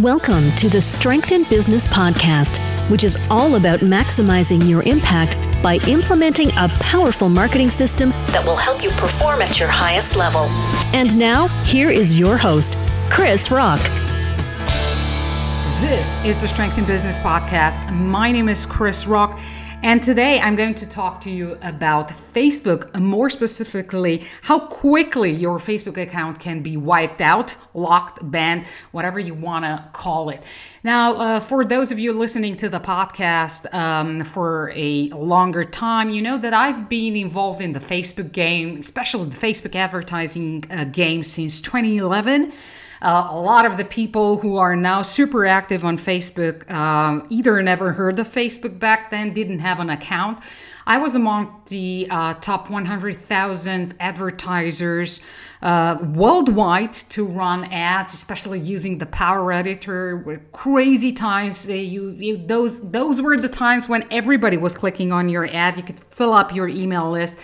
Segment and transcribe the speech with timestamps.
[0.00, 5.74] Welcome to the Strength in Business podcast, which is all about maximizing your impact by
[5.86, 10.44] implementing a powerful marketing system that will help you perform at your highest level.
[10.94, 13.82] And now, here is your host, Krisz Rokk.
[15.82, 17.92] This is the Strength in Business podcast.
[17.92, 19.38] My name is Krisz Rokk.
[19.84, 25.58] And today I'm going to talk to you about Facebook, more specifically, how quickly your
[25.58, 30.40] Facebook account can be wiped out, locked, banned, whatever you want to call it.
[30.84, 36.10] Now, uh, for those of you listening to the podcast um, for a longer time,
[36.10, 40.84] you know that I've been involved in the Facebook game, especially the Facebook advertising uh,
[40.84, 42.52] game, since 2011.
[43.02, 47.60] Uh, a lot of the people who are now super active on Facebook um, either
[47.60, 50.38] never heard of Facebook back then, didn't have an account.
[50.86, 55.20] I was among the uh, top 100,000 advertisers
[55.62, 60.18] uh, worldwide to run ads, especially using the Power Editor.
[60.18, 61.68] With crazy times.
[61.68, 65.76] You, you, those those were the times when everybody was clicking on your ad.
[65.76, 67.40] You could fill up your email list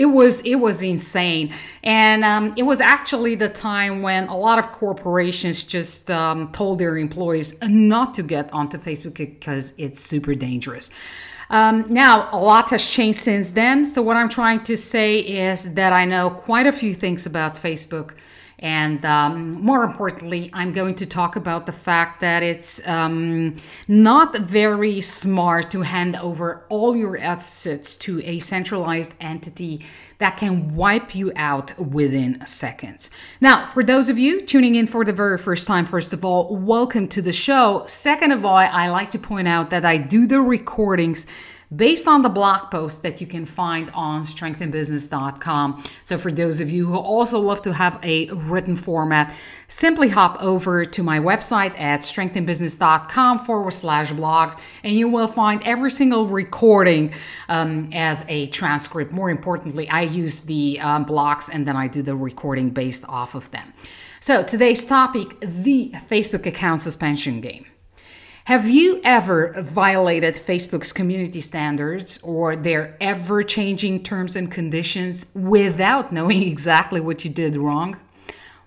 [0.00, 1.52] it was it was insane.
[1.82, 6.78] And um, it was actually the time when a lot of corporations just um, told
[6.78, 10.88] their employees not to get onto facebook because it's super dangerous.
[11.50, 13.84] Um, now a lot has changed since then.
[13.84, 17.54] So what i'm trying to say is that i know quite a few things about
[17.54, 18.10] facebook
[18.60, 23.56] and um, more importantly, I'm going to talk about the fact that it's um,
[23.88, 29.80] not very smart to hand over all your assets to a centralized entity
[30.18, 33.08] that can wipe you out within seconds.
[33.40, 36.54] Now, for those of you tuning in for the very first time, first of all,
[36.54, 37.84] welcome to the show.
[37.86, 41.26] Second of all, I like to point out that I do the recordings
[41.74, 45.84] based on the blog post that you can find on strengthinbusiness.com.
[46.02, 49.34] So, for those of you who also love to have a written format,
[49.68, 55.62] simply hop over to my website at strengthinbusiness.com forward slash blogs, and you will find
[55.64, 57.12] every single recording
[57.48, 59.12] um, as a transcript.
[59.12, 63.34] More importantly, I use the um, blogs and then I do the recording based off
[63.34, 63.72] of them.
[64.20, 67.66] So, today's topic the Facebook account suspension game.
[68.44, 76.10] Have you ever violated Facebook's community standards or their ever changing terms and conditions without
[76.10, 77.98] knowing exactly what you did wrong?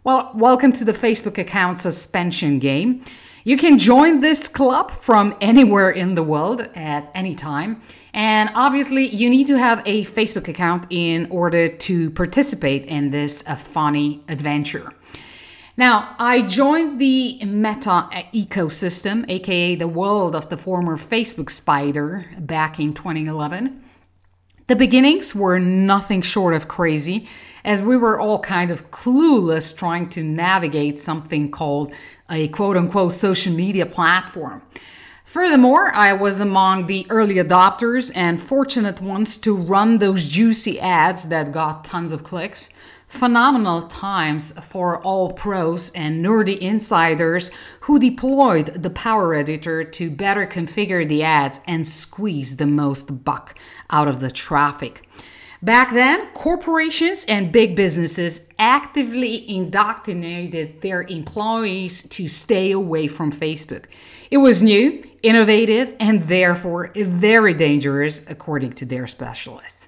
[0.03, 3.03] Well, welcome to the Facebook account suspension game.
[3.45, 7.81] You can join this club from anywhere in the world at any time.
[8.13, 13.44] And obviously, you need to have a Facebook account in order to participate in this
[13.47, 14.94] uh, funny adventure.
[15.75, 22.79] Now, I joined the Meta ecosystem, aka the world of the former Facebook spider, back
[22.79, 23.84] in 2011.
[24.67, 27.28] The beginnings were nothing short of crazy,
[27.66, 31.91] as we were all kind of clueless trying to navigate something called
[32.29, 34.61] a quote unquote social media platform.
[35.25, 41.29] Furthermore, I was among the early adopters and fortunate ones to run those juicy ads
[41.29, 42.69] that got tons of clicks
[43.13, 47.51] phenomenal times for all pros and nerdy insiders
[47.81, 53.56] who deployed the Power Editor to better configure the ads and squeeze the most buck
[53.91, 55.07] out of the traffic.
[55.62, 63.85] Back then, corporations and big businesses actively indoctrinated their employees to stay away from Facebook.
[64.31, 69.88] It was new, innovative, and therefore very dangerous, according to their specialists.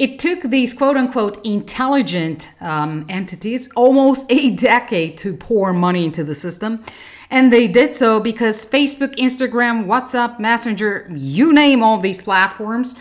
[0.00, 6.24] It took these quote unquote intelligent um, entities almost a decade to pour money into
[6.24, 6.82] the system.
[7.28, 12.96] And they did so because Facebook, Instagram, WhatsApp, Messenger, you name all these platforms,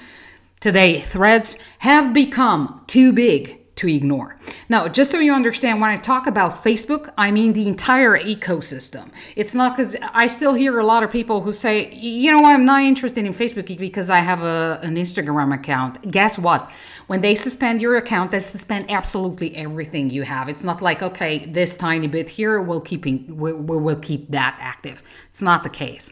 [0.59, 4.35] today threads, have become too big to ignore.
[4.67, 9.09] Now, just so you understand, when I talk about Facebook, I mean the entire ecosystem.
[9.37, 12.65] It's not because I still hear a lot of people who say, you know I'm
[12.65, 16.11] not interested in Facebook because I have a, an Instagram account.
[16.11, 16.69] Guess what?
[17.07, 20.49] When they suspend your account, they suspend absolutely everything you have.
[20.49, 24.57] It's not like, okay, this tiny bit here, we'll, keeping, we, we will keep that
[24.59, 25.03] active.
[25.29, 26.11] It's not the case.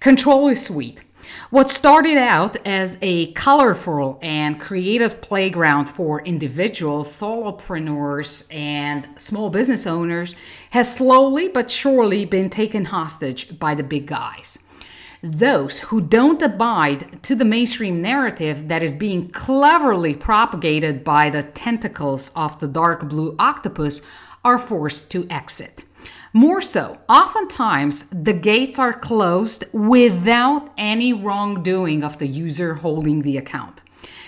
[0.00, 1.02] Control is sweet.
[1.50, 9.86] What started out as a colorful and creative playground for individuals, solopreneurs, and small business
[9.86, 10.34] owners
[10.70, 14.58] has slowly but surely been taken hostage by the big guys.
[15.22, 21.42] Those who don't abide to the mainstream narrative that is being cleverly propagated by the
[21.42, 24.02] tentacles of the dark blue octopus
[24.44, 25.84] are forced to exit.
[26.36, 33.38] More so, oftentimes the gates are closed without any wrongdoing of the user holding the
[33.38, 33.82] account.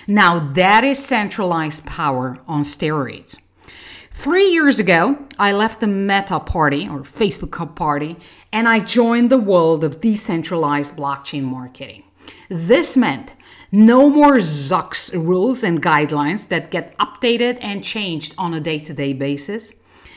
[0.07, 3.43] Now, that is centralized power on steroids.
[4.13, 8.17] Three years ago, I left the Meta party or Facebook party
[8.53, 12.05] and I joined the world of decentralized blockchain marketing.
[12.49, 13.35] This meant
[13.73, 18.95] no more Zuck's rules and guidelines that get updated and changed on a day to
[18.95, 19.75] day basis.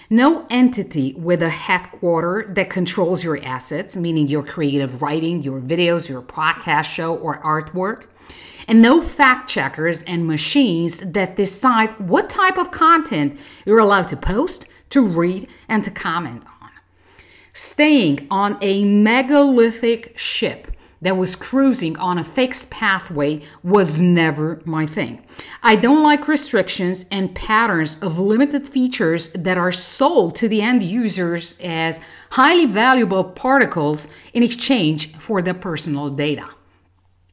[0.10, 6.10] No entity with a headquarter that controls your assets, meaning your creative writing, your videos,
[6.10, 8.06] your podcast show, or artwork
[8.70, 14.16] and no fact checkers and machines that decide what type of content you're allowed to
[14.16, 16.70] post, to read, and to comment on.
[17.52, 24.86] Staying on a megalithic ship that was cruising on a fixed pathway was never my
[24.86, 25.26] thing.
[25.64, 30.84] I don't like restrictions and patterns of limited features that are sold to the end
[30.84, 32.02] users as
[32.32, 36.50] highly valuable particles in exchange for their personal data.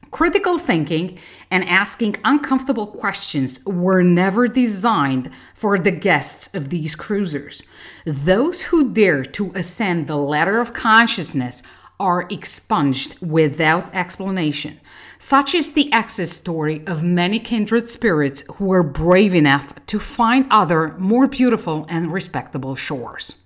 [0.09, 1.19] Critical thinking
[1.51, 7.63] and asking uncomfortable questions were never designed for the guests of these cruisers.
[8.05, 11.61] Those who dare to ascend the ladder of consciousness
[11.99, 14.79] are expunged without explanation.
[15.19, 20.45] Such is the exit story of many kindred spirits who were brave enough to find
[20.51, 23.43] other, more beautiful and respectable shores.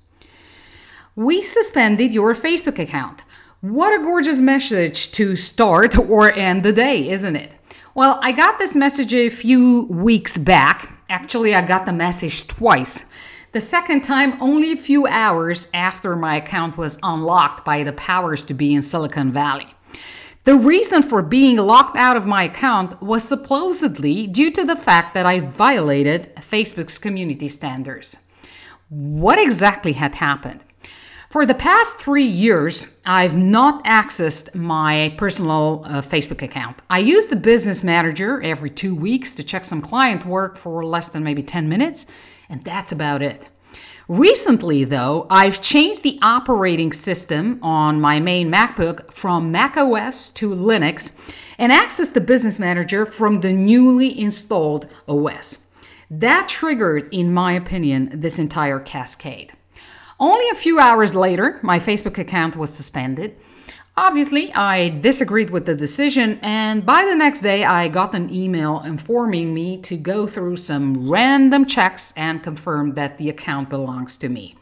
[1.16, 3.24] We suspended your Facebook account.
[3.62, 7.52] What a gorgeous message to start or end the day, isn't it?
[7.94, 11.04] Well, I got this message a few weeks back.
[11.10, 13.06] Actually, I got the message twice.
[13.54, 18.46] The second time, only a few hours after my account was unlocked by the powers
[18.46, 19.68] to be in Silicon Valley.
[20.46, 25.14] The reason for being locked out of my account was supposedly due to the fact
[25.16, 28.16] that I violated Facebook's community standards.
[28.88, 30.64] What exactly had happened?
[31.32, 36.82] For the past three years, I've not accessed my personal uh, Facebook account.
[36.90, 41.08] I use the business manager every two weeks to check some client work for less
[41.08, 42.06] than maybe 10 minutes,
[42.50, 43.48] and that's about it.
[44.10, 50.50] Recently, though, I've changed the operating system on my main MacBook from Mac OS to
[50.54, 51.14] Linux
[51.58, 55.60] and accessed the business manager from the newly installed OS.
[56.10, 59.54] That triggered, in my opinion, this entire cascade.
[60.22, 63.38] Only a few hours later, my Facebook account was suspended.
[63.98, 68.82] Obviously, I disagreed with the decision, and by the next day, I got an email
[68.82, 74.30] informing me to go through some random checks and confirm that the account belongs to
[74.30, 74.56] me.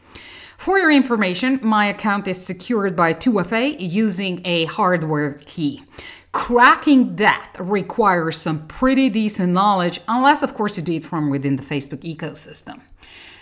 [0.56, 5.82] For your information, my account is secured by 2FA using a hardware key.
[6.32, 11.56] Cracking that requires some pretty decent knowledge, unless, of course, you do it from within
[11.56, 12.80] the Facebook ecosystem.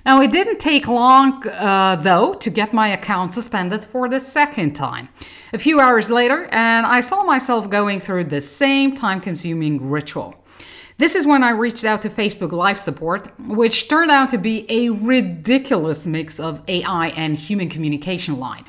[0.06, 4.72] Now, it didn't take long, uh, though, to get my account suspended for the second
[4.72, 5.10] time.
[5.52, 10.34] A few hours later, and I saw myself going through the same time consuming ritual.
[10.96, 14.66] This is when I reached out to Facebook Live support, which turned out to be
[14.70, 18.64] a ridiculous mix of AI and human communication line.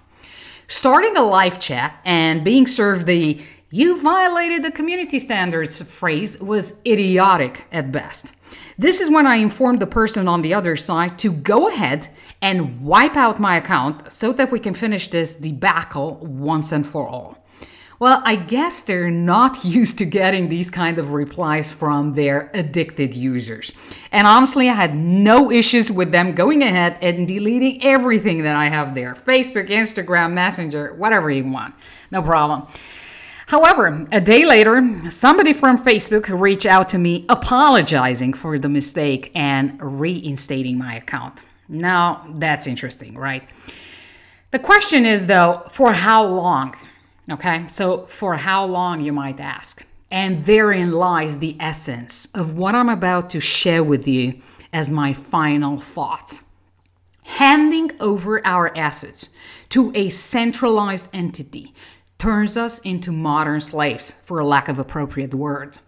[0.68, 6.81] Starting a live chat and being served the you violated the community standards phrase was
[6.86, 8.31] idiotic at best.
[8.80, 12.10] This is when I informed the person on the other side to go ahead
[12.42, 17.07] and wipe out my account so that we can finish this debacle once and for
[17.07, 17.38] all.
[18.00, 23.13] Well, I guess they're not used to getting these kind of replies from their addicted
[23.13, 23.72] users.
[24.12, 28.68] And honestly, I had no issues with them going ahead and deleting everything that I
[28.68, 31.75] have there Facebook, Instagram, Messenger, whatever you want.
[32.10, 32.67] No problem.
[33.50, 39.32] However, a day later, somebody from Facebook reached out to me apologizing for the mistake
[39.34, 41.46] and reinstating my account.
[41.68, 43.50] Now, that's interesting, right?
[44.51, 46.75] The question is, though, for how long?
[47.32, 49.84] Okay, so for how long, you might ask.
[50.12, 54.39] And therein lies the essence of what I'm about to share with you
[54.74, 56.44] as my final thoughts.
[57.24, 59.29] Handing over our assets
[59.70, 61.74] to a centralized entity
[62.20, 65.80] turns us into modern slaves, for lack of appropriate words.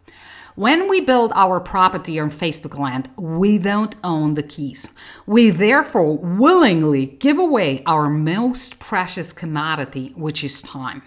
[0.55, 4.89] When we build our property on Facebook land, we don't own the keys.
[5.25, 11.03] We therefore willingly give away our most precious commodity, which is time.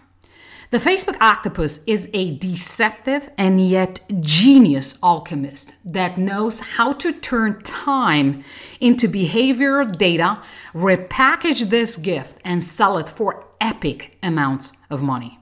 [0.71, 7.63] The Facebook octopus is a deceptive and yet genius alchemist that knows how to turn
[7.63, 8.43] time
[8.81, 10.41] into behavioral data,
[10.75, 15.39] repackage this gift, and sell it for epic amounts of money.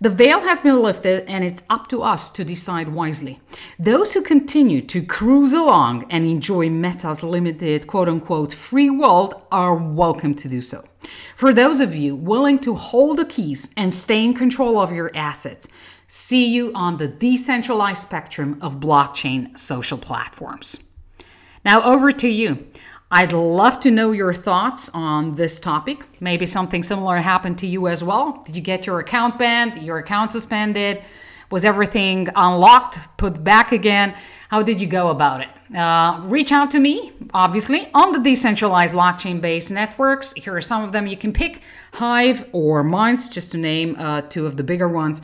[0.00, 3.38] The veil has been lifted, and it's up to us to decide wisely.
[3.78, 9.74] Those who continue to cruise along and enjoy Meta's limited quote unquote free world are
[9.74, 10.84] welcome to do so.
[11.34, 15.10] For those of you willing to hold the keys and stay in control of your
[15.14, 15.68] assets,
[16.06, 20.82] see you on the decentralized spectrum of blockchain social platforms.
[21.62, 22.66] Now, over to you.
[23.12, 26.06] I'd love to know your thoughts on this topic.
[26.20, 28.42] Maybe something similar happened to you as well.
[28.46, 31.02] Did you get your account banned, your account suspended?
[31.50, 34.14] Was everything unlocked, put back again?
[34.48, 35.48] How did you go about it?
[35.76, 40.32] Uh, reach out to me, obviously, on the decentralized blockchain based networks.
[40.34, 41.62] Here are some of them you can pick
[41.92, 45.22] Hive or Minds, just to name uh, two of the bigger ones.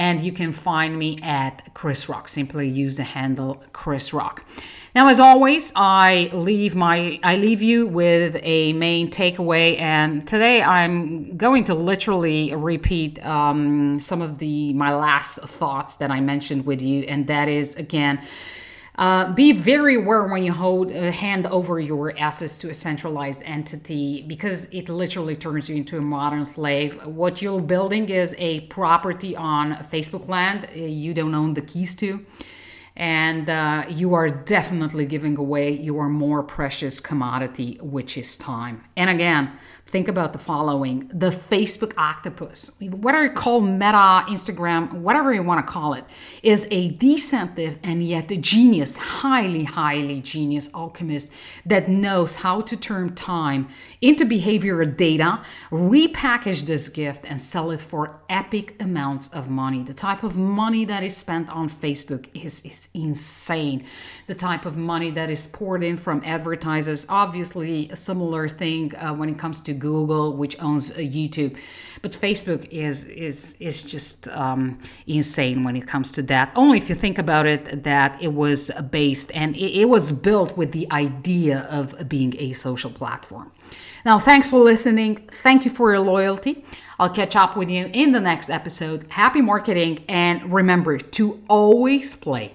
[0.00, 2.26] And you can find me at Krisz Rokk.
[2.26, 4.40] Simply use the handle Krisz Rokk.
[4.94, 10.62] Now, as always, I leave my I leave you with a main takeaway, and today
[10.62, 16.64] I'm going to literally repeat um, some of the my last thoughts that I mentioned
[16.64, 18.20] with you, and that is again.
[19.00, 23.42] Uh, be very aware when you hold uh, hand over your assets to a centralized
[23.46, 27.02] entity because it literally turns you into a modern slave.
[27.06, 31.94] What you're building is a property on Facebook land uh, you don't own the keys
[31.94, 32.26] to
[32.96, 38.84] and uh, you are definitely giving away your more precious commodity, which is time.
[38.96, 39.52] And again,
[39.86, 45.66] think about the following the Facebook octopus, whatever you call Meta, Instagram, whatever you want
[45.66, 46.04] to call it,
[46.42, 51.32] is a deceptive and yet a genius, highly, highly genius alchemist
[51.66, 53.68] that knows how to turn time
[54.00, 59.82] into behavioral data, repackage this gift, and sell it for epic amounts of money.
[59.82, 63.84] The type of money that is spent on Facebook is, is insane.
[64.26, 69.14] The type of money that is poured in from advertisers, obviously, a similar thing uh,
[69.14, 71.56] when it comes to Google, which owns uh, YouTube.
[72.02, 76.52] But Facebook is is is just um, insane when it comes to that.
[76.56, 80.56] Only if you think about it, that it was based and it, it was built
[80.56, 83.52] with the idea of being a social platform.
[84.04, 85.28] Now, thanks for listening.
[85.30, 86.64] Thank you for your loyalty.
[86.98, 89.06] I'll catch up with you in the next episode.
[89.08, 92.54] Happy marketing, and remember to always play